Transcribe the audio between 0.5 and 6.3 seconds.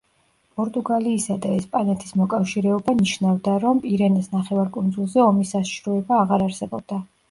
პორტუგალიისა და ესპანეთის მოკავშირეობა ნიშნავდა, რომ პირენეს ნახევარკუნძულზე ომის საშიშროება